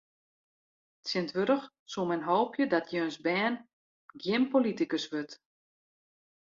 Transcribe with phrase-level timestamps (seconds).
[1.03, 3.55] Tsjintwurdich soe men hoopje dat jins bern
[4.21, 5.33] gjin politikus wurdt.